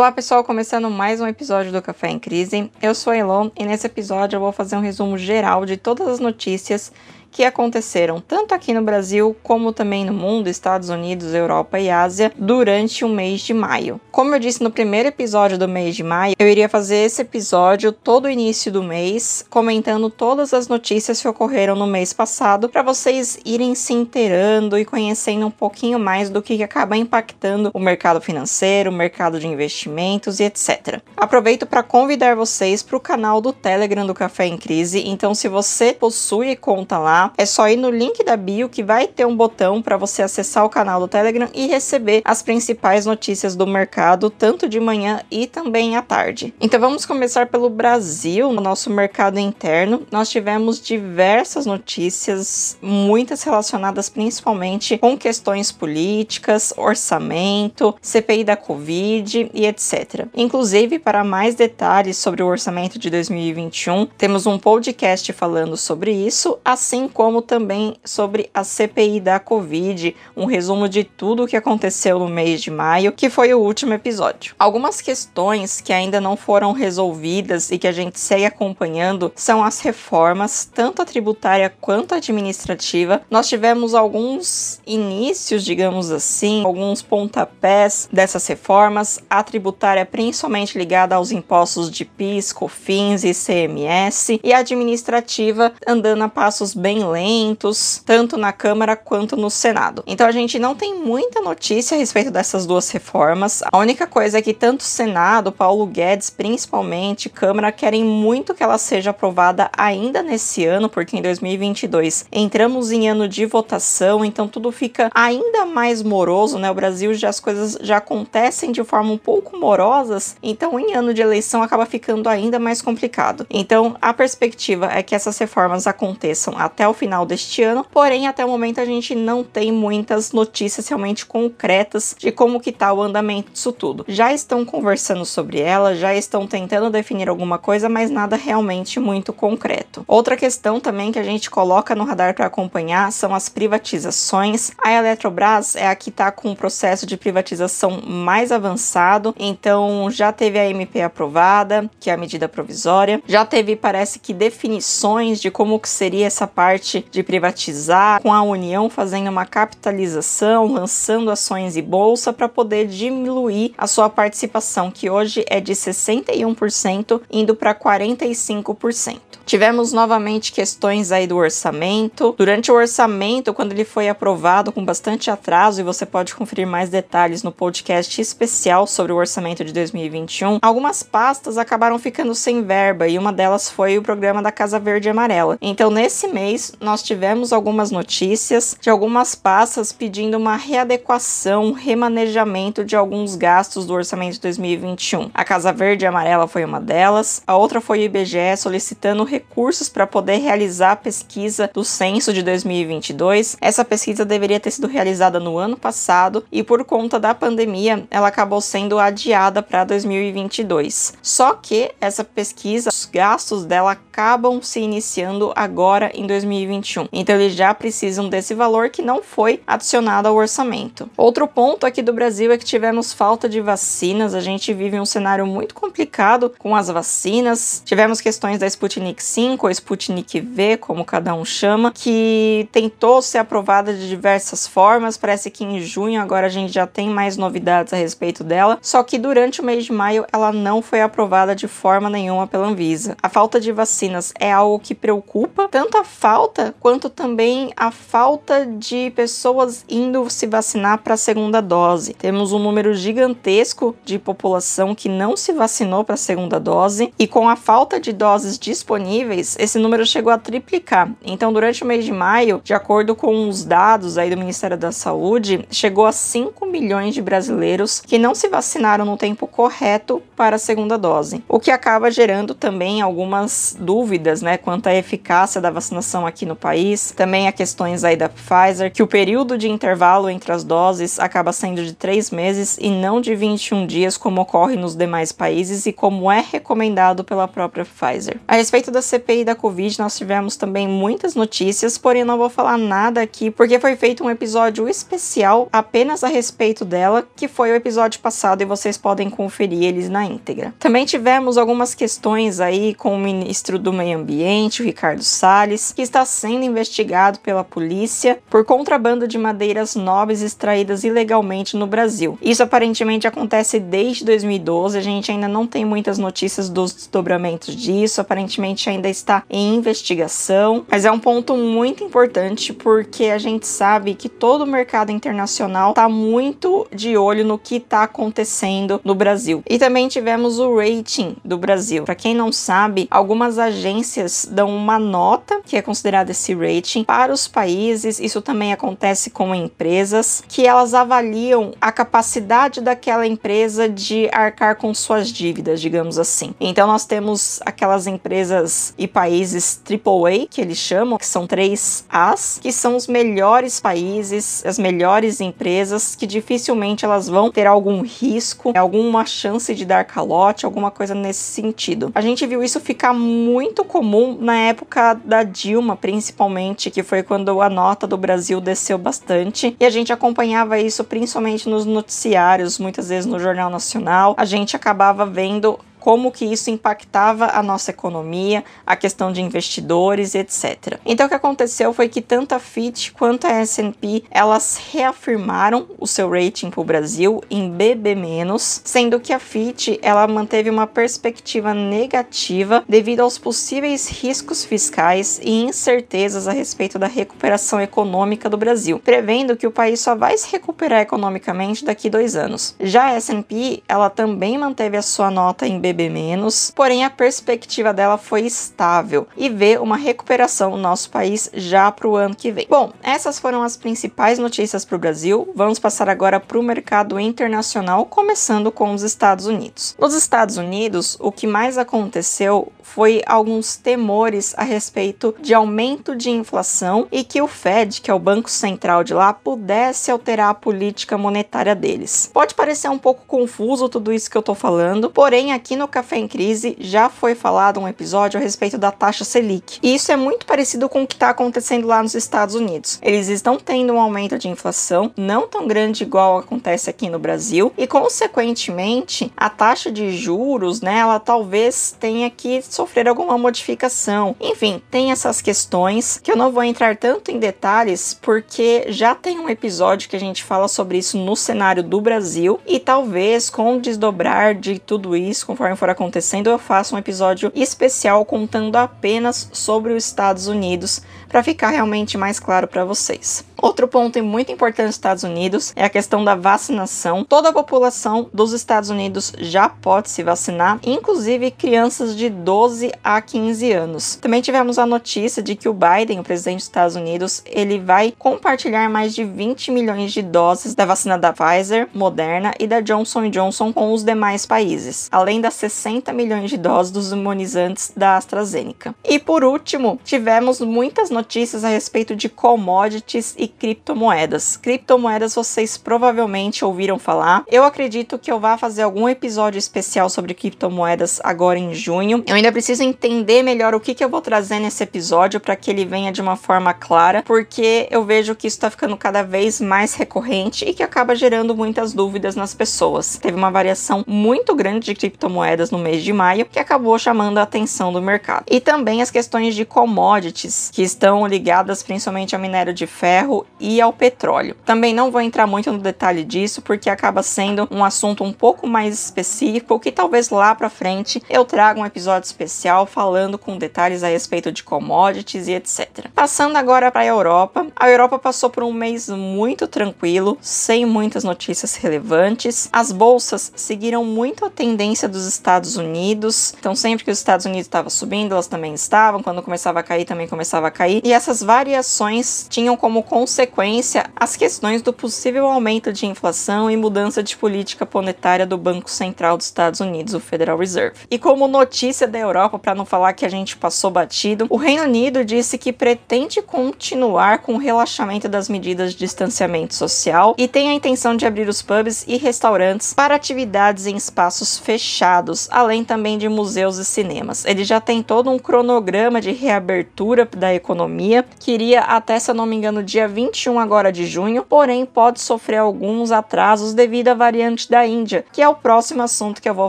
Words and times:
Olá 0.00 0.10
pessoal, 0.10 0.42
começando 0.42 0.88
mais 0.88 1.20
um 1.20 1.26
episódio 1.26 1.70
do 1.70 1.82
Café 1.82 2.08
em 2.08 2.18
Crise. 2.18 2.72
Eu 2.80 2.94
sou 2.94 3.12
a 3.12 3.18
Elon 3.18 3.50
e 3.54 3.66
nesse 3.66 3.86
episódio 3.86 4.38
eu 4.38 4.40
vou 4.40 4.50
fazer 4.50 4.74
um 4.74 4.80
resumo 4.80 5.18
geral 5.18 5.66
de 5.66 5.76
todas 5.76 6.08
as 6.08 6.18
notícias 6.18 6.90
que 7.30 7.44
aconteceram 7.44 8.20
tanto 8.20 8.54
aqui 8.54 8.72
no 8.72 8.82
Brasil 8.82 9.36
como 9.42 9.72
também 9.72 10.04
no 10.04 10.12
mundo, 10.12 10.48
Estados 10.48 10.88
Unidos, 10.88 11.34
Europa 11.34 11.78
e 11.78 11.90
Ásia, 11.90 12.32
durante 12.36 13.04
o 13.04 13.08
mês 13.08 13.40
de 13.40 13.54
maio. 13.54 14.00
Como 14.10 14.34
eu 14.34 14.38
disse 14.38 14.62
no 14.62 14.70
primeiro 14.70 15.08
episódio 15.08 15.56
do 15.56 15.68
mês 15.68 15.94
de 15.94 16.02
maio, 16.02 16.34
eu 16.38 16.48
iria 16.48 16.68
fazer 16.68 16.96
esse 16.96 17.22
episódio 17.22 17.92
todo 17.92 18.24
o 18.24 18.30
início 18.30 18.72
do 18.72 18.82
mês, 18.82 19.44
comentando 19.48 20.10
todas 20.10 20.52
as 20.52 20.68
notícias 20.68 21.20
que 21.20 21.28
ocorreram 21.28 21.76
no 21.76 21.86
mês 21.86 22.12
passado, 22.12 22.68
para 22.68 22.82
vocês 22.82 23.38
irem 23.44 23.74
se 23.74 23.92
inteirando 23.92 24.78
e 24.78 24.84
conhecendo 24.84 25.46
um 25.46 25.50
pouquinho 25.50 25.98
mais 25.98 26.30
do 26.30 26.42
que 26.42 26.62
acaba 26.62 26.96
impactando 26.96 27.70
o 27.72 27.78
mercado 27.78 28.20
financeiro, 28.20 28.90
o 28.90 28.94
mercado 28.94 29.38
de 29.38 29.46
investimentos 29.46 30.40
e 30.40 30.44
etc. 30.44 31.00
Aproveito 31.16 31.66
para 31.66 31.82
convidar 31.82 32.34
vocês 32.34 32.82
para 32.82 32.96
o 32.96 33.00
canal 33.00 33.40
do 33.40 33.52
Telegram 33.52 34.06
do 34.06 34.14
Café 34.14 34.46
em 34.46 34.56
Crise, 34.56 35.02
então 35.06 35.34
se 35.34 35.48
você 35.48 35.92
possui 35.92 36.56
conta 36.56 36.98
lá, 36.98 37.19
é 37.36 37.44
só 37.44 37.68
ir 37.68 37.76
no 37.76 37.90
link 37.90 38.24
da 38.24 38.36
bio 38.36 38.68
que 38.68 38.82
vai 38.82 39.06
ter 39.06 39.26
um 39.26 39.36
botão 39.36 39.82
para 39.82 39.96
você 39.96 40.22
acessar 40.22 40.64
o 40.64 40.70
canal 40.70 41.00
do 41.00 41.08
Telegram 41.08 41.48
e 41.54 41.66
receber 41.66 42.22
as 42.24 42.42
principais 42.42 43.06
notícias 43.06 43.54
do 43.56 43.66
mercado, 43.66 44.30
tanto 44.30 44.68
de 44.68 44.80
manhã 44.80 45.20
e 45.30 45.46
também 45.46 45.96
à 45.96 46.02
tarde. 46.02 46.54
Então 46.60 46.80
vamos 46.80 47.04
começar 47.04 47.46
pelo 47.46 47.68
Brasil, 47.68 48.52
no 48.52 48.60
nosso 48.60 48.90
mercado 48.90 49.38
interno. 49.38 50.06
Nós 50.10 50.30
tivemos 50.30 50.80
diversas 50.80 51.66
notícias, 51.66 52.76
muitas 52.80 53.42
relacionadas 53.42 54.08
principalmente 54.08 54.98
com 54.98 55.16
questões 55.16 55.72
políticas, 55.72 56.72
orçamento, 56.76 57.94
CPI 58.00 58.44
da 58.44 58.56
Covid 58.56 59.50
e 59.52 59.66
etc. 59.66 60.26
Inclusive, 60.34 60.98
para 60.98 61.24
mais 61.24 61.54
detalhes 61.54 62.16
sobre 62.16 62.42
o 62.42 62.46
orçamento 62.46 62.98
de 62.98 63.10
2021, 63.10 64.06
temos 64.06 64.46
um 64.46 64.58
podcast 64.58 65.32
falando 65.32 65.76
sobre 65.76 66.12
isso, 66.12 66.58
assim 66.64 67.08
como 67.12 67.42
também 67.42 67.96
sobre 68.04 68.48
a 68.54 68.64
CPI 68.64 69.20
da 69.20 69.38
Covid, 69.38 70.16
um 70.36 70.46
resumo 70.46 70.88
de 70.88 71.04
tudo 71.04 71.44
o 71.44 71.46
que 71.46 71.56
aconteceu 71.56 72.18
no 72.18 72.28
mês 72.28 72.62
de 72.62 72.70
maio, 72.70 73.12
que 73.12 73.28
foi 73.28 73.52
o 73.52 73.58
último 73.58 73.92
episódio. 73.92 74.54
Algumas 74.58 75.00
questões 75.00 75.80
que 75.80 75.92
ainda 75.92 76.20
não 76.20 76.36
foram 76.36 76.72
resolvidas 76.72 77.70
e 77.70 77.78
que 77.78 77.86
a 77.86 77.92
gente 77.92 78.18
segue 78.18 78.44
acompanhando 78.44 79.32
são 79.34 79.62
as 79.62 79.80
reformas, 79.80 80.70
tanto 80.72 81.02
a 81.02 81.04
tributária 81.04 81.72
quanto 81.80 82.14
a 82.14 82.18
administrativa. 82.18 83.22
Nós 83.30 83.48
tivemos 83.48 83.94
alguns 83.94 84.80
inícios, 84.86 85.64
digamos 85.64 86.10
assim, 86.10 86.64
alguns 86.64 87.02
pontapés 87.02 88.08
dessas 88.12 88.46
reformas, 88.46 89.20
a 89.28 89.42
tributária 89.42 90.06
principalmente 90.06 90.78
ligada 90.78 91.14
aos 91.14 91.30
impostos 91.30 91.90
de 91.90 92.04
PIS, 92.04 92.52
COFINS 92.52 93.24
e 93.24 93.34
CMS, 93.34 94.38
e 94.42 94.52
a 94.52 94.58
administrativa 94.58 95.72
andando 95.86 96.22
a 96.22 96.28
passos 96.28 96.74
bem 96.74 96.99
lentos, 97.04 98.02
tanto 98.04 98.36
na 98.36 98.52
Câmara 98.52 98.96
quanto 98.96 99.36
no 99.36 99.50
Senado. 99.50 100.02
Então 100.06 100.26
a 100.26 100.32
gente 100.32 100.58
não 100.58 100.74
tem 100.74 100.94
muita 100.94 101.40
notícia 101.40 101.96
a 101.96 101.98
respeito 101.98 102.30
dessas 102.30 102.66
duas 102.66 102.90
reformas. 102.90 103.62
A 103.72 103.78
única 103.78 104.06
coisa 104.06 104.38
é 104.38 104.42
que 104.42 104.54
tanto 104.54 104.80
o 104.80 104.84
Senado, 104.84 105.52
Paulo 105.52 105.86
Guedes, 105.86 106.30
principalmente, 106.30 107.28
Câmara, 107.28 107.72
querem 107.72 108.04
muito 108.04 108.54
que 108.54 108.62
ela 108.62 108.78
seja 108.78 109.10
aprovada 109.10 109.70
ainda 109.76 110.22
nesse 110.22 110.64
ano, 110.64 110.88
porque 110.88 111.16
em 111.16 111.22
2022 111.22 112.26
entramos 112.32 112.92
em 112.92 113.08
ano 113.08 113.26
de 113.28 113.46
votação, 113.46 114.24
então 114.24 114.46
tudo 114.46 114.70
fica 114.70 115.10
ainda 115.14 115.64
mais 115.64 116.02
moroso, 116.02 116.58
né? 116.58 116.70
O 116.70 116.74
Brasil 116.74 117.14
já 117.14 117.28
as 117.28 117.40
coisas 117.40 117.78
já 117.80 117.98
acontecem 117.98 118.72
de 118.72 118.82
forma 118.84 119.12
um 119.12 119.18
pouco 119.18 119.56
morosas, 119.56 120.36
então 120.42 120.78
em 120.78 120.94
ano 120.94 121.14
de 121.14 121.22
eleição 121.22 121.62
acaba 121.62 121.86
ficando 121.86 122.28
ainda 122.28 122.58
mais 122.58 122.82
complicado. 122.82 123.46
Então 123.48 123.96
a 124.00 124.12
perspectiva 124.12 124.90
é 124.92 125.02
que 125.02 125.14
essas 125.14 125.38
reformas 125.38 125.86
aconteçam 125.86 126.54
até 126.58 126.86
o 126.90 126.94
final 126.94 127.24
deste 127.24 127.62
ano, 127.62 127.86
porém 127.90 128.26
até 128.26 128.44
o 128.44 128.48
momento 128.48 128.80
a 128.80 128.84
gente 128.84 129.14
não 129.14 129.42
tem 129.42 129.72
muitas 129.72 130.32
notícias 130.32 130.88
realmente 130.88 131.24
concretas 131.26 132.14
de 132.18 132.30
como 132.32 132.60
que 132.60 132.72
tá 132.72 132.92
o 132.92 133.02
andamento 133.02 133.52
disso 133.52 133.72
tudo. 133.72 134.04
Já 134.08 134.32
estão 134.32 134.64
conversando 134.64 135.24
sobre 135.24 135.60
ela, 135.60 135.94
já 135.94 136.14
estão 136.14 136.46
tentando 136.46 136.90
definir 136.90 137.28
alguma 137.28 137.58
coisa, 137.58 137.88
mas 137.88 138.10
nada 138.10 138.36
realmente 138.36 139.00
muito 139.00 139.32
concreto. 139.32 140.04
Outra 140.06 140.36
questão 140.36 140.80
também 140.80 141.12
que 141.12 141.18
a 141.18 141.22
gente 141.22 141.50
coloca 141.50 141.94
no 141.94 142.04
radar 142.04 142.34
para 142.34 142.46
acompanhar 142.46 143.12
são 143.12 143.34
as 143.34 143.48
privatizações. 143.48 144.70
A 144.82 144.92
Eletrobras 144.92 145.76
é 145.76 145.86
a 145.86 145.94
que 145.94 146.10
está 146.10 146.30
com 146.30 146.50
o 146.50 146.56
processo 146.56 147.06
de 147.06 147.16
privatização 147.16 148.00
mais 148.06 148.52
avançado, 148.52 149.34
então 149.38 150.10
já 150.10 150.32
teve 150.32 150.58
a 150.58 150.68
MP 150.68 151.02
aprovada, 151.02 151.90
que 151.98 152.10
é 152.10 152.14
a 152.14 152.16
medida 152.16 152.48
provisória, 152.48 153.22
já 153.26 153.44
teve 153.44 153.76
parece 153.76 154.18
que 154.18 154.32
definições 154.32 155.40
de 155.40 155.50
como 155.50 155.78
que 155.78 155.88
seria 155.88 156.26
essa 156.26 156.46
parte 156.46 156.79
parte 156.80 157.04
de 157.10 157.22
privatizar, 157.22 158.22
com 158.22 158.32
a 158.32 158.42
União 158.42 158.88
fazendo 158.88 159.28
uma 159.28 159.44
capitalização, 159.44 160.72
lançando 160.72 161.30
ações 161.30 161.76
e 161.76 161.82
bolsa 161.82 162.32
para 162.32 162.48
poder 162.48 162.86
diminuir 162.86 163.74
a 163.76 163.86
sua 163.86 164.08
participação, 164.08 164.90
que 164.90 165.10
hoje 165.10 165.44
é 165.48 165.60
de 165.60 165.72
61%, 165.72 167.20
indo 167.30 167.54
para 167.54 167.74
45%. 167.74 169.20
Tivemos 169.44 169.92
novamente 169.92 170.52
questões 170.52 171.10
aí 171.10 171.26
do 171.26 171.36
orçamento. 171.36 172.36
Durante 172.38 172.70
o 172.70 172.74
orçamento, 172.76 173.52
quando 173.52 173.72
ele 173.72 173.84
foi 173.84 174.08
aprovado 174.08 174.70
com 174.70 174.84
bastante 174.84 175.28
atraso, 175.28 175.80
e 175.80 175.84
você 175.84 176.06
pode 176.06 176.34
conferir 176.36 176.68
mais 176.68 176.88
detalhes 176.88 177.42
no 177.42 177.50
podcast 177.50 178.20
especial 178.20 178.86
sobre 178.86 179.12
o 179.12 179.16
orçamento 179.16 179.64
de 179.64 179.72
2021, 179.72 180.60
algumas 180.62 181.02
pastas 181.02 181.58
acabaram 181.58 181.98
ficando 181.98 182.32
sem 182.32 182.62
verba 182.62 183.08
e 183.08 183.18
uma 183.18 183.32
delas 183.32 183.68
foi 183.68 183.98
o 183.98 184.02
programa 184.02 184.40
da 184.40 184.52
Casa 184.52 184.78
Verde 184.78 185.08
e 185.08 185.10
Amarela. 185.10 185.58
Então, 185.60 185.90
nesse 185.90 186.28
mês, 186.28 186.59
nós 186.80 187.02
tivemos 187.02 187.52
algumas 187.52 187.90
notícias 187.90 188.76
de 188.80 188.90
algumas 188.90 189.34
pastas 189.34 189.92
pedindo 189.92 190.36
uma 190.36 190.56
readequação, 190.56 191.72
remanejamento 191.72 192.84
de 192.84 192.96
alguns 192.96 193.36
gastos 193.36 193.86
do 193.86 193.94
orçamento 193.94 194.34
de 194.34 194.40
2021. 194.40 195.30
A 195.32 195.44
Casa 195.44 195.72
Verde 195.72 196.04
e 196.04 196.08
Amarela 196.08 196.46
foi 196.46 196.64
uma 196.64 196.80
delas, 196.80 197.42
a 197.46 197.56
outra 197.56 197.80
foi 197.80 198.00
o 198.00 198.02
IBGE 198.02 198.56
solicitando 198.56 199.24
recursos 199.24 199.88
para 199.88 200.06
poder 200.06 200.38
realizar 200.38 200.92
a 200.92 200.96
pesquisa 200.96 201.70
do 201.72 201.84
censo 201.84 202.32
de 202.32 202.42
2022. 202.42 203.56
Essa 203.60 203.84
pesquisa 203.84 204.24
deveria 204.24 204.60
ter 204.60 204.70
sido 204.70 204.86
realizada 204.86 205.38
no 205.38 205.58
ano 205.58 205.76
passado 205.76 206.44
e 206.50 206.62
por 206.62 206.84
conta 206.84 207.18
da 207.18 207.34
pandemia, 207.34 208.06
ela 208.10 208.28
acabou 208.28 208.60
sendo 208.60 208.98
adiada 208.98 209.62
para 209.62 209.84
2022. 209.84 211.14
Só 211.22 211.54
que 211.54 211.92
essa 212.00 212.24
pesquisa, 212.24 212.90
os 212.90 213.04
gastos 213.04 213.64
dela 213.64 213.92
acabam 213.92 214.60
se 214.62 214.80
iniciando 214.80 215.52
agora 215.54 216.10
em 216.14 216.26
2021. 216.50 217.08
Então 217.12 217.36
eles 217.36 217.54
já 217.54 217.72
precisam 217.72 218.28
desse 218.28 218.54
valor 218.54 218.90
que 218.90 219.02
não 219.02 219.22
foi 219.22 219.60
adicionado 219.66 220.28
ao 220.28 220.34
orçamento. 220.34 221.08
Outro 221.16 221.46
ponto 221.46 221.86
aqui 221.86 222.02
do 222.02 222.12
Brasil 222.12 222.50
é 222.52 222.58
que 222.58 222.64
tivemos 222.64 223.12
falta 223.12 223.48
de 223.48 223.60
vacinas. 223.60 224.34
A 224.34 224.40
gente 224.40 224.72
vive 224.74 224.98
um 224.98 225.06
cenário 225.06 225.46
muito 225.46 225.74
complicado 225.74 226.52
com 226.58 226.74
as 226.74 226.88
vacinas. 226.88 227.82
Tivemos 227.84 228.20
questões 228.20 228.58
da 228.58 228.66
Sputnik 228.66 229.22
5 229.22 229.66
ou 229.66 229.70
Sputnik 229.70 230.40
V, 230.40 230.76
como 230.78 231.04
cada 231.04 231.34
um 231.34 231.44
chama, 231.44 231.92
que 231.92 232.68
tentou 232.72 233.22
ser 233.22 233.38
aprovada 233.38 233.94
de 233.94 234.08
diversas 234.08 234.66
formas. 234.66 235.16
Parece 235.16 235.50
que 235.50 235.64
em 235.64 235.80
junho 235.80 236.20
agora 236.20 236.46
a 236.46 236.50
gente 236.50 236.72
já 236.72 236.86
tem 236.86 237.08
mais 237.08 237.36
novidades 237.36 237.92
a 237.92 237.96
respeito 237.96 238.42
dela. 238.42 238.78
Só 238.82 239.02
que 239.02 239.18
durante 239.18 239.60
o 239.60 239.64
mês 239.64 239.84
de 239.84 239.92
maio 239.92 240.24
ela 240.32 240.52
não 240.52 240.82
foi 240.82 241.00
aprovada 241.00 241.54
de 241.54 241.68
forma 241.68 242.10
nenhuma 242.10 242.46
pela 242.46 242.66
Anvisa. 242.66 243.16
A 243.22 243.28
falta 243.28 243.60
de 243.60 243.72
vacinas 243.72 244.32
é 244.38 244.50
algo 244.50 244.78
que 244.78 244.94
preocupa, 244.94 245.68
tanto 245.68 245.96
a 245.96 246.04
falta 246.04 246.39
quanto 246.78 247.08
também 247.08 247.72
a 247.76 247.90
falta 247.90 248.66
de 248.66 249.10
pessoas 249.16 249.84
indo 249.88 250.28
se 250.30 250.46
vacinar 250.46 250.98
para 250.98 251.14
a 251.14 251.16
segunda 251.16 251.60
dose. 251.60 252.14
Temos 252.14 252.52
um 252.52 252.58
número 252.58 252.94
gigantesco 252.94 253.96
de 254.04 254.18
população 254.18 254.94
que 254.94 255.08
não 255.08 255.36
se 255.36 255.52
vacinou 255.52 256.04
para 256.04 256.14
a 256.14 256.18
segunda 256.18 256.58
dose 256.60 257.12
e 257.18 257.26
com 257.26 257.48
a 257.48 257.56
falta 257.56 258.00
de 258.00 258.12
doses 258.12 258.58
disponíveis 258.58 259.00
disponíveis, 259.00 259.56
esse 259.58 259.78
número 259.78 260.04
chegou 260.04 260.32
a 260.32 260.38
triplicar. 260.38 261.10
Então, 261.24 261.52
durante 261.52 261.82
o 261.82 261.86
mês 261.86 262.04
de 262.04 262.12
maio, 262.12 262.60
de 262.62 262.74
acordo 262.74 263.14
com 263.14 263.48
os 263.48 263.64
dados 263.64 264.18
aí 264.18 264.30
do 264.30 264.36
Ministério 264.36 264.76
da 264.76 264.92
Saúde, 264.92 265.64
chegou 265.70 266.06
a 266.06 266.12
5 266.12 266.66
milhões 266.66 267.14
de 267.14 267.22
brasileiros 267.22 268.00
que 268.00 268.18
não 268.18 268.34
se 268.34 268.48
vacinaram 268.48 269.04
no 269.04 269.16
tempo 269.16 269.46
correto 269.46 270.22
para 270.36 270.56
a 270.56 270.58
segunda 270.58 270.96
dose, 270.96 271.44
o 271.48 271.60
que 271.60 271.70
acaba 271.70 272.10
gerando 272.10 272.54
também 272.54 273.02
algumas 273.02 273.76
dúvidas, 273.78 274.42
né, 274.42 274.56
quanto 274.56 274.88
à 274.88 274.94
eficácia 274.94 275.60
da 275.60 275.70
vacinação 275.70 276.26
aqui 276.30 276.46
no 276.46 276.56
país. 276.56 277.12
Também 277.14 277.46
há 277.46 277.52
questões 277.52 278.04
aí 278.04 278.16
da 278.16 278.28
Pfizer, 278.28 278.90
que 278.90 279.02
o 279.02 279.06
período 279.06 279.58
de 279.58 279.68
intervalo 279.68 280.30
entre 280.30 280.52
as 280.52 280.64
doses 280.64 281.18
acaba 281.18 281.52
sendo 281.52 281.84
de 281.84 281.92
três 281.92 282.30
meses 282.30 282.78
e 282.80 282.90
não 282.90 283.20
de 283.20 283.34
21 283.34 283.86
dias, 283.86 284.16
como 284.16 284.40
ocorre 284.40 284.76
nos 284.76 284.94
demais 284.94 285.32
países 285.32 285.86
e 285.86 285.92
como 285.92 286.30
é 286.30 286.44
recomendado 286.50 287.22
pela 287.22 287.46
própria 287.46 287.84
Pfizer. 287.84 288.38
A 288.48 288.54
respeito 288.56 288.90
da 288.90 289.02
CPI 289.02 289.44
da 289.44 289.54
Covid, 289.54 289.98
nós 289.98 290.16
tivemos 290.16 290.56
também 290.56 290.88
muitas 290.88 291.34
notícias, 291.34 291.98
porém 291.98 292.24
não 292.24 292.38
vou 292.38 292.48
falar 292.48 292.78
nada 292.78 293.20
aqui 293.20 293.50
porque 293.50 293.78
foi 293.78 293.96
feito 293.96 294.24
um 294.24 294.30
episódio 294.30 294.88
especial 294.88 295.68
apenas 295.72 296.24
a 296.24 296.28
respeito 296.28 296.84
dela, 296.84 297.26
que 297.36 297.48
foi 297.48 297.72
o 297.72 297.74
episódio 297.74 298.20
passado 298.20 298.62
e 298.62 298.64
vocês 298.64 298.96
podem 298.96 299.28
conferir 299.28 299.82
eles 299.82 300.08
na 300.08 300.24
íntegra. 300.24 300.72
Também 300.78 301.04
tivemos 301.04 301.58
algumas 301.58 301.94
questões 301.94 302.60
aí 302.60 302.94
com 302.94 303.14
o 303.14 303.18
ministro 303.18 303.78
do 303.78 303.92
Meio 303.92 304.18
Ambiente, 304.18 304.82
o 304.82 304.84
Ricardo 304.84 305.22
Salles, 305.22 305.92
que 305.92 306.02
está 306.02 306.19
sendo 306.24 306.64
investigado 306.64 307.38
pela 307.40 307.64
polícia 307.64 308.38
por 308.48 308.64
contrabando 308.64 309.26
de 309.26 309.38
madeiras 309.38 309.94
nobres 309.94 310.42
extraídas 310.42 311.04
ilegalmente 311.04 311.76
no 311.76 311.86
Brasil. 311.86 312.38
Isso 312.40 312.62
aparentemente 312.62 313.26
acontece 313.26 313.78
desde 313.78 314.24
2012, 314.24 314.98
a 314.98 315.00
gente 315.00 315.30
ainda 315.30 315.48
não 315.48 315.66
tem 315.66 315.84
muitas 315.84 316.18
notícias 316.18 316.68
dos 316.68 316.92
desdobramentos 316.92 317.74
disso, 317.74 318.20
aparentemente 318.20 318.88
ainda 318.88 319.08
está 319.08 319.42
em 319.48 319.76
investigação, 319.76 320.84
mas 320.88 321.04
é 321.04 321.10
um 321.10 321.18
ponto 321.18 321.56
muito 321.56 322.04
importante 322.04 322.72
porque 322.72 323.26
a 323.26 323.38
gente 323.38 323.66
sabe 323.66 324.14
que 324.14 324.28
todo 324.28 324.62
o 324.62 324.66
mercado 324.66 325.10
internacional 325.10 325.90
está 325.90 326.08
muito 326.08 326.86
de 326.94 327.16
olho 327.16 327.44
no 327.44 327.58
que 327.58 327.76
está 327.76 328.02
acontecendo 328.02 329.00
no 329.04 329.14
Brasil. 329.14 329.62
E 329.68 329.78
também 329.78 330.08
tivemos 330.08 330.58
o 330.58 330.76
rating 330.76 331.36
do 331.44 331.56
Brasil. 331.56 332.04
Para 332.04 332.14
quem 332.14 332.34
não 332.34 332.52
sabe, 332.52 333.08
algumas 333.10 333.58
agências 333.58 334.48
dão 334.50 334.74
uma 334.74 334.98
nota, 334.98 335.60
que 335.64 335.76
é 335.76 335.82
considerada 335.82 336.09
esse 336.30 336.54
rating, 336.54 337.04
para 337.04 337.32
os 337.32 337.46
países. 337.46 338.18
Isso 338.18 338.40
também 338.40 338.72
acontece 338.72 339.30
com 339.30 339.54
empresas, 339.54 340.42
que 340.48 340.66
elas 340.66 340.94
avaliam 340.94 341.72
a 341.80 341.92
capacidade 341.92 342.80
daquela 342.80 343.26
empresa 343.26 343.88
de 343.88 344.28
arcar 344.32 344.76
com 344.76 344.92
suas 344.94 345.28
dívidas, 345.28 345.80
digamos 345.80 346.18
assim. 346.18 346.54
Então 346.60 346.86
nós 346.86 347.04
temos 347.04 347.60
aquelas 347.64 348.06
empresas 348.06 348.94
e 348.98 349.06
países 349.06 349.80
AAA, 349.88 350.46
que 350.48 350.60
eles 350.60 350.78
chamam, 350.78 351.18
que 351.18 351.26
são 351.26 351.46
três 351.46 352.04
As, 352.08 352.58
que 352.60 352.72
são 352.72 352.96
os 352.96 353.06
melhores 353.06 353.80
países, 353.80 354.64
as 354.64 354.78
melhores 354.78 355.40
empresas, 355.40 356.14
que 356.14 356.26
dificilmente 356.26 357.04
elas 357.04 357.28
vão 357.28 357.50
ter 357.50 357.66
algum 357.66 358.02
risco, 358.02 358.72
alguma 358.76 359.24
chance 359.24 359.74
de 359.74 359.84
dar 359.84 360.04
calote, 360.04 360.64
alguma 360.64 360.90
coisa 360.90 361.14
nesse 361.14 361.40
sentido. 361.40 362.10
A 362.14 362.20
gente 362.20 362.46
viu 362.46 362.62
isso 362.62 362.80
ficar 362.80 363.12
muito 363.12 363.84
comum 363.84 364.36
na 364.40 364.56
época 364.56 365.14
da 365.24 365.42
Dilma, 365.42 365.96
principalmente, 366.00 366.90
que 366.90 367.02
foi 367.02 367.22
quando 367.22 367.60
a 367.60 367.68
nota 367.68 368.06
do 368.06 368.16
Brasil 368.16 368.60
desceu 368.60 368.96
bastante, 368.96 369.76
e 369.78 369.84
a 369.84 369.90
gente 369.90 370.12
acompanhava 370.12 370.78
isso 370.78 371.04
principalmente 371.04 371.68
nos 371.68 371.84
noticiários, 371.84 372.78
muitas 372.78 373.08
vezes 373.08 373.26
no 373.26 373.38
Jornal 373.38 373.70
Nacional. 373.70 374.34
A 374.36 374.44
gente 374.44 374.74
acabava 374.74 375.26
vendo 375.26 375.78
como 376.00 376.32
que 376.32 376.44
isso 376.44 376.70
impactava 376.70 377.50
a 377.52 377.62
nossa 377.62 377.90
economia, 377.90 378.64
a 378.84 378.96
questão 378.96 379.30
de 379.32 379.40
investidores, 379.40 380.34
etc. 380.34 380.98
Então 381.04 381.26
o 381.26 381.28
que 381.28 381.34
aconteceu 381.34 381.92
foi 381.92 382.08
que 382.08 382.20
tanto 382.20 382.54
a 382.54 382.58
Fitch 382.58 383.12
quanto 383.12 383.46
a 383.46 383.50
S&P 383.50 384.24
elas 384.30 384.80
reafirmaram 384.92 385.86
o 385.98 386.06
seu 386.06 386.28
rating 386.30 386.70
para 386.70 386.80
o 386.80 386.84
Brasil 386.84 387.42
em 387.50 387.70
BB-, 387.70 388.10
sendo 388.58 389.20
que 389.20 389.32
a 389.32 389.38
Fitch 389.38 389.98
ela 390.02 390.26
manteve 390.26 390.70
uma 390.70 390.86
perspectiva 390.86 391.74
negativa 391.74 392.82
devido 392.88 393.20
aos 393.20 393.38
possíveis 393.38 394.08
riscos 394.08 394.64
fiscais 394.64 395.40
e 395.42 395.62
incertezas 395.62 396.48
a 396.48 396.52
respeito 396.52 396.98
da 396.98 397.06
recuperação 397.06 397.80
econômica 397.80 398.48
do 398.48 398.56
Brasil, 398.56 398.98
prevendo 398.98 399.56
que 399.56 399.66
o 399.66 399.70
país 399.70 400.00
só 400.00 400.14
vai 400.14 400.36
se 400.36 400.50
recuperar 400.50 401.00
economicamente 401.00 401.84
daqui 401.84 402.08
dois 402.08 402.34
anos. 402.34 402.74
Já 402.80 403.06
a 403.06 403.12
S&P 403.12 403.82
ela 403.86 404.08
também 404.08 404.58
manteve 404.58 404.96
a 404.96 405.02
sua 405.02 405.30
nota 405.30 405.66
em 405.66 405.78
BB 405.78 405.89
menos, 405.92 406.70
porém 406.74 407.04
a 407.04 407.10
perspectiva 407.10 407.92
dela 407.92 408.16
foi 408.16 408.42
estável 408.42 409.26
e 409.36 409.48
vê 409.48 409.78
uma 409.78 409.96
recuperação 409.96 410.70
no 410.70 410.76
nosso 410.76 411.10
país 411.10 411.50
já 411.52 411.90
para 411.90 412.08
o 412.08 412.16
ano 412.16 412.34
que 412.34 412.50
vem. 412.50 412.66
Bom, 412.68 412.92
essas 413.02 413.38
foram 413.38 413.62
as 413.62 413.76
principais 413.76 414.38
notícias 414.38 414.84
para 414.84 414.96
o 414.96 414.98
Brasil. 414.98 415.48
Vamos 415.54 415.78
passar 415.78 416.08
agora 416.08 416.38
para 416.38 416.58
o 416.58 416.62
mercado 416.62 417.18
internacional, 417.18 418.06
começando 418.06 418.70
com 418.70 418.94
os 418.94 419.02
Estados 419.02 419.46
Unidos. 419.46 419.96
Nos 419.98 420.14
Estados 420.14 420.56
Unidos, 420.56 421.16
o 421.20 421.32
que 421.32 421.46
mais 421.46 421.78
aconteceu 421.78 422.72
foi 422.82 423.22
alguns 423.24 423.76
temores 423.76 424.52
a 424.56 424.64
respeito 424.64 425.34
de 425.40 425.54
aumento 425.54 426.16
de 426.16 426.28
inflação 426.28 427.06
e 427.12 427.22
que 427.22 427.40
o 427.40 427.46
Fed, 427.46 428.00
que 428.00 428.10
é 428.10 428.14
o 428.14 428.18
banco 428.18 428.50
central 428.50 429.04
de 429.04 429.14
lá, 429.14 429.32
pudesse 429.32 430.10
alterar 430.10 430.50
a 430.50 430.54
política 430.54 431.16
monetária 431.16 431.74
deles. 431.74 432.28
Pode 432.32 432.54
parecer 432.54 432.88
um 432.88 432.98
pouco 432.98 433.22
confuso 433.26 433.88
tudo 433.88 434.12
isso 434.12 434.30
que 434.30 434.36
eu 434.36 434.40
estou 434.40 434.54
falando, 434.54 435.10
porém 435.10 435.52
aqui 435.52 435.76
no 435.80 435.88
Café 435.88 436.18
em 436.18 436.28
Crise 436.28 436.76
já 436.78 437.08
foi 437.08 437.34
falado 437.34 437.80
um 437.80 437.88
episódio 437.88 438.38
a 438.38 438.42
respeito 438.42 438.76
da 438.76 438.92
taxa 438.92 439.24
Selic. 439.24 439.78
E 439.82 439.94
isso 439.94 440.12
é 440.12 440.16
muito 440.16 440.44
parecido 440.44 440.90
com 440.90 441.02
o 441.02 441.06
que 441.06 441.14
está 441.14 441.30
acontecendo 441.30 441.86
lá 441.86 442.02
nos 442.02 442.14
Estados 442.14 442.54
Unidos. 442.54 442.98
Eles 443.02 443.28
estão 443.28 443.56
tendo 443.56 443.94
um 443.94 444.00
aumento 444.00 444.38
de 444.38 444.48
inflação 444.48 445.10
não 445.16 445.48
tão 445.48 445.66
grande 445.66 446.02
igual 446.02 446.36
acontece 446.36 446.90
aqui 446.90 447.08
no 447.08 447.18
Brasil 447.18 447.72
e 447.78 447.86
consequentemente 447.86 449.32
a 449.34 449.48
taxa 449.48 449.90
de 449.90 450.12
juros, 450.12 450.82
né, 450.82 450.98
ela 450.98 451.18
talvez 451.18 451.96
tenha 451.98 452.28
que 452.28 452.60
sofrer 452.60 453.08
alguma 453.08 453.38
modificação. 453.38 454.36
Enfim, 454.38 454.82
tem 454.90 455.10
essas 455.10 455.40
questões 455.40 456.20
que 456.22 456.30
eu 456.30 456.36
não 456.36 456.52
vou 456.52 456.62
entrar 456.62 456.94
tanto 456.96 457.30
em 457.30 457.38
detalhes 457.38 458.12
porque 458.20 458.84
já 458.88 459.14
tem 459.14 459.38
um 459.38 459.48
episódio 459.48 460.10
que 460.10 460.16
a 460.16 460.20
gente 460.20 460.44
fala 460.44 460.68
sobre 460.68 460.98
isso 460.98 461.16
no 461.16 461.34
cenário 461.34 461.82
do 461.82 462.02
Brasil 462.02 462.60
e 462.66 462.78
talvez 462.78 463.48
com 463.48 463.76
o 463.76 463.80
desdobrar 463.80 464.54
de 464.54 464.78
tudo 464.78 465.16
isso, 465.16 465.46
conforme 465.46 465.69
for 465.76 465.90
acontecendo, 465.90 466.50
eu 466.50 466.58
faço 466.58 466.94
um 466.94 466.98
episódio 466.98 467.50
especial 467.54 468.24
contando 468.24 468.76
apenas 468.76 469.48
sobre 469.52 469.92
os 469.92 470.04
Estados 470.04 470.46
Unidos 470.46 471.02
para 471.28 471.42
ficar 471.42 471.70
realmente 471.70 472.16
mais 472.16 472.38
claro 472.38 472.66
para 472.66 472.84
vocês. 472.84 473.44
Outro 473.62 473.86
ponto 473.86 474.22
muito 474.22 474.50
importante 474.50 474.86
nos 474.86 474.94
Estados 474.94 475.22
Unidos 475.22 475.72
é 475.76 475.84
a 475.84 475.90
questão 475.90 476.24
da 476.24 476.34
vacinação. 476.34 477.24
Toda 477.24 477.50
a 477.50 477.52
população 477.52 478.30
dos 478.32 478.52
Estados 478.52 478.88
Unidos 478.88 479.34
já 479.38 479.68
pode 479.68 480.08
se 480.08 480.22
vacinar, 480.22 480.78
inclusive 480.82 481.50
crianças 481.50 482.16
de 482.16 482.30
12 482.30 482.90
a 483.04 483.20
15 483.20 483.70
anos. 483.72 484.16
Também 484.16 484.40
tivemos 484.40 484.78
a 484.78 484.86
notícia 484.86 485.42
de 485.42 485.54
que 485.54 485.68
o 485.68 485.74
Biden, 485.74 486.20
o 486.20 486.24
presidente 486.24 486.56
dos 486.56 486.64
Estados 486.64 486.96
Unidos, 486.96 487.42
ele 487.44 487.78
vai 487.78 488.14
compartilhar 488.18 488.88
mais 488.88 489.14
de 489.14 489.24
20 489.24 489.70
milhões 489.70 490.10
de 490.10 490.22
doses 490.22 490.74
da 490.74 490.86
vacina 490.86 491.18
da 491.18 491.32
Pfizer, 491.32 491.86
Moderna 491.92 492.54
e 492.58 492.66
da 492.66 492.80
Johnson 492.80 493.28
Johnson 493.28 493.74
com 493.74 493.92
os 493.92 494.02
demais 494.02 494.46
países, 494.46 495.06
além 495.12 495.38
das 495.38 495.54
60 495.54 496.14
milhões 496.14 496.48
de 496.48 496.56
doses 496.56 496.90
dos 496.90 497.12
imunizantes 497.12 497.92
da 497.94 498.16
AstraZeneca. 498.16 498.94
E 499.04 499.18
por 499.18 499.44
último, 499.44 500.00
tivemos 500.02 500.60
muitas 500.60 501.10
notícias 501.10 501.62
a 501.62 501.68
respeito 501.68 502.16
de 502.16 502.30
commodities 502.30 503.34
e 503.36 503.49
criptomoedas. 503.50 504.56
Criptomoedas 504.56 505.34
vocês 505.34 505.76
provavelmente 505.76 506.64
ouviram 506.64 506.98
falar. 506.98 507.44
Eu 507.48 507.64
acredito 507.64 508.18
que 508.18 508.30
eu 508.30 508.40
vá 508.40 508.56
fazer 508.56 508.82
algum 508.82 509.08
episódio 509.08 509.58
especial 509.58 510.08
sobre 510.08 510.34
criptomoedas 510.34 511.20
agora 511.24 511.58
em 511.58 511.74
junho. 511.74 512.22
Eu 512.26 512.34
ainda 512.34 512.52
preciso 512.52 512.82
entender 512.82 513.42
melhor 513.42 513.74
o 513.74 513.80
que, 513.80 513.94
que 513.94 514.04
eu 514.04 514.08
vou 514.08 514.20
trazer 514.20 514.60
nesse 514.60 514.82
episódio 514.82 515.40
para 515.40 515.56
que 515.56 515.70
ele 515.70 515.84
venha 515.84 516.12
de 516.12 516.20
uma 516.20 516.36
forma 516.36 516.72
clara, 516.72 517.22
porque 517.22 517.88
eu 517.90 518.04
vejo 518.04 518.34
que 518.34 518.46
isso 518.46 518.56
está 518.56 518.70
ficando 518.70 518.96
cada 518.96 519.22
vez 519.22 519.60
mais 519.60 519.94
recorrente 519.94 520.64
e 520.64 520.72
que 520.72 520.82
acaba 520.82 521.14
gerando 521.14 521.56
muitas 521.56 521.92
dúvidas 521.92 522.36
nas 522.36 522.54
pessoas. 522.54 523.18
Teve 523.18 523.36
uma 523.36 523.50
variação 523.50 524.04
muito 524.06 524.54
grande 524.54 524.86
de 524.86 524.94
criptomoedas 524.94 525.70
no 525.70 525.78
mês 525.78 526.02
de 526.02 526.12
maio 526.12 526.46
que 526.46 526.58
acabou 526.58 526.98
chamando 526.98 527.38
a 527.38 527.42
atenção 527.42 527.92
do 527.92 528.00
mercado. 528.00 528.44
E 528.50 528.60
também 528.60 529.02
as 529.02 529.10
questões 529.10 529.54
de 529.54 529.64
commodities 529.64 530.70
que 530.72 530.82
estão 530.82 531.26
ligadas 531.26 531.82
principalmente 531.82 532.34
ao 532.34 532.40
minério 532.40 532.72
de 532.72 532.86
ferro 532.86 533.39
e 533.58 533.80
ao 533.80 533.92
petróleo. 533.92 534.56
Também 534.64 534.94
não 534.94 535.10
vou 535.10 535.20
entrar 535.20 535.46
muito 535.46 535.70
no 535.72 535.78
detalhe 535.78 536.24
disso, 536.24 536.62
porque 536.62 536.90
acaba 536.90 537.22
sendo 537.22 537.68
um 537.70 537.84
assunto 537.84 538.24
um 538.24 538.32
pouco 538.32 538.66
mais 538.66 538.94
específico, 538.94 539.78
que 539.78 539.92
talvez 539.92 540.30
lá 540.30 540.54
para 540.54 540.70
frente 540.70 541.22
eu 541.28 541.44
traga 541.44 541.80
um 541.80 541.86
episódio 541.86 542.26
especial 542.26 542.86
falando 542.86 543.38
com 543.38 543.58
detalhes 543.58 544.02
a 544.02 544.08
respeito 544.08 544.52
de 544.52 544.62
commodities 544.62 545.48
e 545.48 545.52
etc. 545.52 546.08
Passando 546.14 546.56
agora 546.56 546.90
para 546.90 547.02
a 547.02 547.06
Europa, 547.06 547.66
a 547.76 547.88
Europa 547.88 548.18
passou 548.18 548.50
por 548.50 548.62
um 548.62 548.72
mês 548.72 549.08
muito 549.08 549.66
tranquilo, 549.66 550.38
sem 550.40 550.84
muitas 550.86 551.24
notícias 551.24 551.76
relevantes. 551.76 552.68
As 552.72 552.92
bolsas 552.92 553.52
seguiram 553.56 554.04
muito 554.04 554.44
a 554.44 554.50
tendência 554.50 555.08
dos 555.08 555.26
Estados 555.26 555.76
Unidos, 555.76 556.54
então 556.58 556.74
sempre 556.74 557.04
que 557.04 557.10
os 557.10 557.18
Estados 557.18 557.46
Unidos 557.46 557.66
estavam 557.66 557.90
subindo, 557.90 558.32
elas 558.32 558.46
também 558.46 558.74
estavam, 558.74 559.22
quando 559.22 559.42
começava 559.42 559.80
a 559.80 559.82
cair, 559.82 560.04
também 560.04 560.28
começava 560.28 560.66
a 560.66 560.70
cair, 560.70 561.00
e 561.04 561.12
essas 561.12 561.42
variações 561.42 562.46
tinham 562.48 562.76
como 562.76 563.02
consequência 563.02 563.29
consequência, 563.30 564.10
as 564.16 564.34
questões 564.34 564.82
do 564.82 564.92
possível 564.92 565.46
aumento 565.46 565.92
de 565.92 566.04
inflação 566.04 566.68
e 566.68 566.76
mudança 566.76 567.22
de 567.22 567.36
política 567.36 567.88
monetária 567.94 568.44
do 568.44 568.58
Banco 568.58 568.90
Central 568.90 569.36
dos 569.36 569.46
Estados 569.46 569.78
Unidos, 569.78 570.14
o 570.14 570.20
Federal 570.20 570.58
Reserve. 570.58 570.96
E 571.08 571.16
como 571.16 571.46
notícia 571.46 572.08
da 572.08 572.18
Europa, 572.18 572.58
para 572.58 572.74
não 572.74 572.84
falar 572.84 573.12
que 573.12 573.24
a 573.24 573.28
gente 573.28 573.56
passou 573.56 573.88
batido, 573.88 574.48
o 574.50 574.56
Reino 574.56 574.82
Unido 574.82 575.24
disse 575.24 575.56
que 575.58 575.72
pretende 575.72 576.42
continuar 576.42 577.38
com 577.38 577.54
o 577.54 577.58
relaxamento 577.58 578.28
das 578.28 578.48
medidas 578.48 578.94
de 578.94 578.98
distanciamento 578.98 579.76
social 579.76 580.34
e 580.36 580.48
tem 580.48 580.68
a 580.68 580.74
intenção 580.74 581.16
de 581.16 581.24
abrir 581.24 581.48
os 581.48 581.62
pubs 581.62 582.04
e 582.08 582.16
restaurantes 582.16 582.92
para 582.92 583.14
atividades 583.14 583.86
em 583.86 583.94
espaços 583.94 584.58
fechados, 584.58 585.46
além 585.52 585.84
também 585.84 586.18
de 586.18 586.28
museus 586.28 586.78
e 586.78 586.84
cinemas. 586.84 587.44
Ele 587.44 587.62
já 587.62 587.80
tem 587.80 588.02
todo 588.02 588.28
um 588.28 588.40
cronograma 588.40 589.20
de 589.20 589.30
reabertura 589.30 590.28
da 590.36 590.52
economia, 590.52 591.24
que 591.38 591.52
iria 591.52 591.82
até, 591.82 592.18
se 592.18 592.28
eu 592.28 592.34
não 592.34 592.44
me 592.44 592.56
engano, 592.56 592.82
dia 592.82 593.06
21 593.20 593.58
agora 593.58 593.92
de 593.92 594.06
junho, 594.06 594.42
porém 594.48 594.86
pode 594.86 595.20
sofrer 595.20 595.58
alguns 595.58 596.10
atrasos 596.10 596.72
devido 596.72 597.08
à 597.08 597.14
variante 597.14 597.70
da 597.70 597.86
Índia, 597.86 598.24
que 598.32 598.40
é 598.40 598.48
o 598.48 598.54
próximo 598.54 599.02
assunto 599.02 599.42
que 599.42 599.48
eu 599.48 599.52
vou 599.52 599.68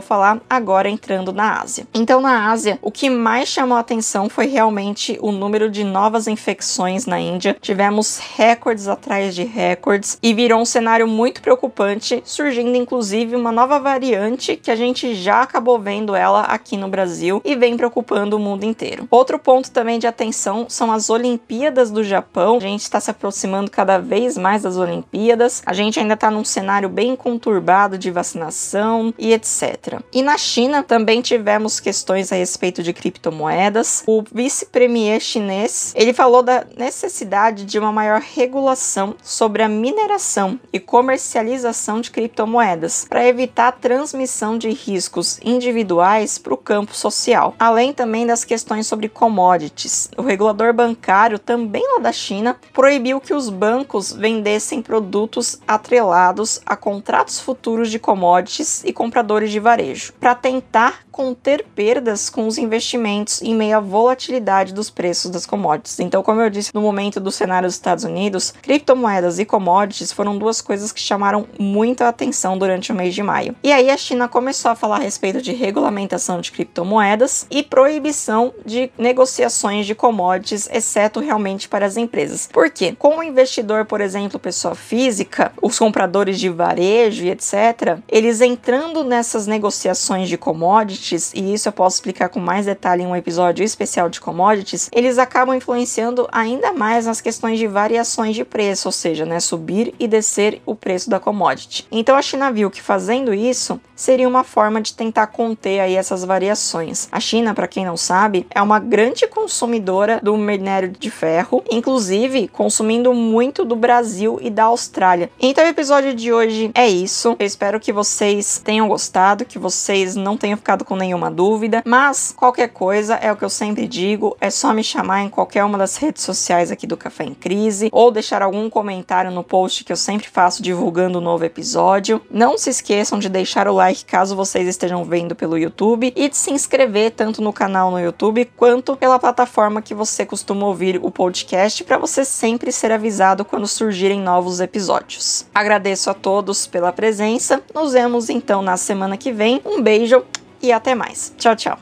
falar 0.00 0.40
agora 0.48 0.88
entrando 0.88 1.32
na 1.34 1.60
Ásia. 1.60 1.86
Então, 1.92 2.20
na 2.20 2.50
Ásia, 2.50 2.78
o 2.80 2.90
que 2.90 3.10
mais 3.10 3.50
chamou 3.50 3.76
a 3.76 3.80
atenção 3.80 4.30
foi 4.30 4.46
realmente 4.46 5.18
o 5.20 5.30
número 5.30 5.70
de 5.70 5.84
novas 5.84 6.26
infecções 6.26 7.04
na 7.04 7.20
Índia. 7.20 7.54
Tivemos 7.60 8.18
recordes 8.36 8.88
atrás 8.88 9.34
de 9.34 9.44
recordes 9.44 10.18
e 10.22 10.32
virou 10.32 10.60
um 10.60 10.64
cenário 10.64 11.06
muito 11.06 11.42
preocupante, 11.42 12.22
surgindo 12.24 12.74
inclusive 12.74 13.36
uma 13.36 13.52
nova 13.52 13.78
variante 13.78 14.56
que 14.56 14.70
a 14.70 14.76
gente 14.76 15.14
já 15.14 15.42
acabou 15.42 15.78
vendo 15.78 16.14
ela 16.14 16.40
aqui 16.42 16.78
no 16.78 16.88
Brasil 16.88 17.42
e 17.44 17.54
vem 17.54 17.76
preocupando 17.76 18.36
o 18.36 18.40
mundo 18.40 18.64
inteiro. 18.64 19.06
Outro 19.10 19.38
ponto 19.38 19.70
também 19.70 19.98
de 19.98 20.06
atenção 20.06 20.66
são 20.70 20.90
as 20.90 21.10
Olimpíadas 21.10 21.90
do 21.90 22.02
Japão. 22.02 22.56
A 22.56 22.60
gente 22.60 22.80
está 22.80 22.98
se 22.98 23.10
aproximando 23.10 23.41
cada 23.70 23.98
vez 23.98 24.36
mais 24.36 24.62
das 24.62 24.76
Olimpíadas. 24.76 25.62
A 25.64 25.72
gente 25.72 25.98
ainda 25.98 26.14
está 26.14 26.30
num 26.30 26.44
cenário 26.44 26.88
bem 26.88 27.16
conturbado 27.16 27.98
de 27.98 28.10
vacinação 28.10 29.12
e 29.18 29.32
etc. 29.32 30.00
E 30.12 30.22
na 30.22 30.36
China 30.38 30.82
também 30.82 31.20
tivemos 31.20 31.80
questões 31.80 32.32
a 32.32 32.36
respeito 32.36 32.82
de 32.82 32.92
criptomoedas. 32.92 34.02
O 34.06 34.22
vice-premier 34.32 35.20
chinês 35.20 35.92
ele 35.94 36.12
falou 36.12 36.42
da 36.42 36.64
necessidade 36.76 37.64
de 37.64 37.78
uma 37.78 37.92
maior 37.92 38.20
regulação 38.20 39.14
sobre 39.22 39.62
a 39.62 39.68
mineração 39.68 40.58
e 40.72 40.80
comercialização 40.80 42.00
de 42.00 42.10
criptomoedas 42.10 43.06
para 43.08 43.26
evitar 43.26 43.68
a 43.68 43.72
transmissão 43.72 44.58
de 44.58 44.70
riscos 44.70 45.38
individuais 45.42 46.38
para 46.38 46.54
o 46.54 46.56
campo 46.56 46.94
social, 46.94 47.54
além 47.58 47.92
também 47.92 48.26
das 48.26 48.44
questões 48.44 48.86
sobre 48.86 49.08
commodities. 49.08 50.10
O 50.16 50.22
regulador 50.22 50.72
bancário, 50.72 51.38
também 51.38 51.82
lá 51.94 51.98
da 52.00 52.12
China, 52.12 52.56
proibiu 52.72 53.20
que 53.22 53.32
os 53.32 53.48
bancos 53.48 54.12
vendessem 54.12 54.82
produtos 54.82 55.60
atrelados 55.66 56.60
a 56.66 56.76
contratos 56.76 57.40
futuros 57.40 57.90
de 57.90 57.98
commodities 57.98 58.82
e 58.84 58.92
compradores 58.92 59.50
de 59.50 59.60
varejo, 59.60 60.12
para 60.14 60.34
tentar 60.34 61.06
conter 61.12 61.64
perdas 61.74 62.30
com 62.30 62.46
os 62.46 62.56
investimentos 62.56 63.42
em 63.42 63.54
meio 63.54 63.76
à 63.76 63.80
volatilidade 63.80 64.72
dos 64.72 64.88
preços 64.88 65.30
das 65.30 65.44
commodities. 65.44 66.00
Então, 66.00 66.22
como 66.22 66.40
eu 66.40 66.48
disse 66.48 66.74
no 66.74 66.80
momento 66.80 67.20
do 67.20 67.30
cenário 67.30 67.68
dos 67.68 67.74
Estados 67.74 68.02
Unidos, 68.02 68.54
criptomoedas 68.62 69.38
e 69.38 69.44
commodities 69.44 70.10
foram 70.10 70.38
duas 70.38 70.62
coisas 70.62 70.90
que 70.90 71.00
chamaram 71.00 71.46
muita 71.58 72.08
atenção 72.08 72.56
durante 72.56 72.90
o 72.90 72.94
mês 72.94 73.14
de 73.14 73.22
maio. 73.22 73.54
E 73.62 73.70
aí 73.70 73.90
a 73.90 73.96
China 73.96 74.26
começou 74.26 74.70
a 74.70 74.74
falar 74.74 74.96
a 74.96 75.00
respeito 75.00 75.42
de 75.42 75.52
regulamentação 75.52 76.40
de 76.40 76.50
criptomoedas 76.50 77.46
e 77.50 77.62
proibição 77.62 78.54
de 78.64 78.90
negociações 78.96 79.84
de 79.86 79.94
commodities, 79.94 80.68
exceto 80.72 81.20
realmente 81.20 81.68
para 81.68 81.84
as 81.84 81.98
empresas. 81.98 82.48
Por 82.50 82.70
quê? 82.70 82.96
Com 82.98 83.18
o 83.18 83.22
investidor, 83.22 83.84
por 83.84 84.00
exemplo, 84.00 84.38
pessoa 84.38 84.74
física, 84.74 85.52
os 85.60 85.78
compradores 85.78 86.40
de 86.40 86.48
varejo 86.48 87.24
e 87.24 87.30
etc., 87.30 87.98
eles 88.08 88.40
entrando 88.40 89.04
nessas 89.04 89.46
negociações 89.46 90.28
de 90.28 90.38
commodities, 90.38 91.01
e 91.34 91.52
isso 91.52 91.68
eu 91.68 91.72
posso 91.72 91.96
explicar 91.96 92.28
com 92.28 92.38
mais 92.38 92.66
detalhe 92.66 93.02
em 93.02 93.06
um 93.06 93.16
episódio 93.16 93.64
especial 93.64 94.08
de 94.08 94.20
commodities, 94.20 94.88
eles 94.92 95.18
acabam 95.18 95.56
influenciando 95.56 96.28
ainda 96.30 96.72
mais 96.72 97.06
nas 97.06 97.20
questões 97.20 97.58
de 97.58 97.66
variações 97.66 98.36
de 98.36 98.44
preço, 98.44 98.88
ou 98.88 98.92
seja, 98.92 99.24
né, 99.24 99.40
subir 99.40 99.94
e 99.98 100.06
descer 100.06 100.62
o 100.64 100.74
preço 100.74 101.10
da 101.10 101.18
commodity. 101.18 101.86
Então 101.90 102.16
a 102.16 102.22
China 102.22 102.52
viu 102.52 102.70
que 102.70 102.80
fazendo 102.80 103.34
isso 103.34 103.80
seria 103.96 104.28
uma 104.28 104.44
forma 104.44 104.80
de 104.80 104.94
tentar 104.94 105.28
conter 105.28 105.80
aí 105.80 105.96
essas 105.96 106.24
variações. 106.24 107.08
A 107.10 107.20
China, 107.20 107.54
para 107.54 107.68
quem 107.68 107.84
não 107.84 107.96
sabe, 107.96 108.46
é 108.50 108.60
uma 108.60 108.78
grande 108.78 109.26
consumidora 109.26 110.20
do 110.22 110.36
minério 110.36 110.88
de 110.90 111.10
ferro, 111.10 111.62
inclusive 111.70 112.48
consumindo 112.48 113.12
muito 113.14 113.64
do 113.64 113.76
Brasil 113.76 114.38
e 114.40 114.50
da 114.50 114.64
Austrália. 114.64 115.30
Então 115.40 115.64
o 115.64 115.68
episódio 115.68 116.14
de 116.14 116.32
hoje 116.32 116.70
é 116.74 116.88
isso. 116.88 117.36
Eu 117.38 117.46
espero 117.46 117.80
que 117.80 117.92
vocês 117.92 118.60
tenham 118.64 118.88
gostado, 118.88 119.44
que 119.44 119.58
vocês 119.58 120.16
não 120.16 120.36
tenham 120.36 120.56
ficado 120.56 120.84
com 120.92 120.96
nenhuma 120.96 121.30
dúvida, 121.30 121.82
mas 121.86 122.34
qualquer 122.36 122.68
coisa 122.68 123.14
é 123.14 123.32
o 123.32 123.36
que 123.36 123.42
eu 123.42 123.48
sempre 123.48 123.88
digo, 123.88 124.36
é 124.38 124.50
só 124.50 124.74
me 124.74 124.84
chamar 124.84 125.22
em 125.22 125.30
qualquer 125.30 125.64
uma 125.64 125.78
das 125.78 125.96
redes 125.96 126.22
sociais 126.22 126.70
aqui 126.70 126.86
do 126.86 126.98
Café 126.98 127.24
em 127.24 127.32
Crise 127.32 127.88
ou 127.90 128.10
deixar 128.10 128.42
algum 128.42 128.68
comentário 128.68 129.30
no 129.30 129.42
post 129.42 129.84
que 129.84 129.92
eu 129.92 129.96
sempre 129.96 130.28
faço 130.28 130.62
divulgando 130.62 131.16
o 131.16 131.22
um 131.22 131.24
novo 131.24 131.46
episódio. 131.46 132.20
Não 132.30 132.58
se 132.58 132.68
esqueçam 132.68 133.18
de 133.18 133.30
deixar 133.30 133.66
o 133.68 133.72
like 133.72 134.04
caso 134.04 134.36
vocês 134.36 134.68
estejam 134.68 135.02
vendo 135.02 135.34
pelo 135.34 135.56
YouTube 135.56 136.12
e 136.14 136.28
de 136.28 136.36
se 136.36 136.52
inscrever 136.52 137.12
tanto 137.12 137.40
no 137.40 137.54
canal 137.54 137.90
no 137.90 137.98
YouTube 137.98 138.44
quanto 138.54 138.94
pela 138.94 139.18
plataforma 139.18 139.80
que 139.80 139.94
você 139.94 140.26
costuma 140.26 140.66
ouvir 140.66 141.00
o 141.02 141.10
podcast 141.10 141.82
para 141.84 141.96
você 141.96 142.22
sempre 142.22 142.70
ser 142.70 142.92
avisado 142.92 143.46
quando 143.46 143.66
surgirem 143.66 144.20
novos 144.20 144.60
episódios. 144.60 145.46
Agradeço 145.54 146.10
a 146.10 146.14
todos 146.14 146.66
pela 146.66 146.92
presença. 146.92 147.62
Nos 147.74 147.94
vemos 147.94 148.28
então 148.28 148.60
na 148.60 148.76
semana 148.76 149.16
que 149.16 149.32
vem. 149.32 149.58
Um 149.64 149.80
beijo 149.80 150.22
e 150.62 150.72
até 150.72 150.94
mais. 150.94 151.34
Tchau, 151.38 151.56
tchau. 151.56 151.78